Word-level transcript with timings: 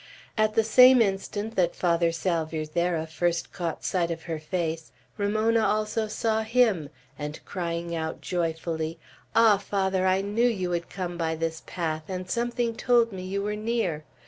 At 0.35 0.55
the 0.55 0.63
same 0.63 0.99
instant 0.99 1.55
that 1.57 1.75
Father 1.75 2.11
Salvierderra 2.11 3.05
first 3.05 3.53
caught 3.53 3.83
sight 3.83 4.09
of 4.09 4.23
her 4.23 4.39
face, 4.39 4.91
Ramona 5.15 5.63
also 5.63 6.07
saw 6.07 6.41
him, 6.41 6.89
and 7.19 7.39
crying 7.45 7.95
out 7.95 8.19
joyfully, 8.19 8.97
"Ah, 9.35 9.57
Father, 9.57 10.07
I 10.07 10.21
knew 10.21 10.47
you 10.47 10.71
would 10.71 10.89
come 10.89 11.19
by 11.19 11.35
this 11.35 11.61
path, 11.67 12.05
and 12.07 12.27
something 12.27 12.75
told 12.75 13.11
me 13.11 13.21
you 13.21 13.43
were 13.43 13.55
near!" 13.55 14.03